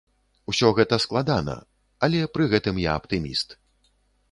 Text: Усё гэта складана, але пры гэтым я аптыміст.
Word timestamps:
Усё 0.51 0.71
гэта 0.79 0.97
складана, 1.03 1.57
але 2.09 2.25
пры 2.39 2.49
гэтым 2.55 2.83
я 2.87 2.97
аптыміст. 3.03 3.49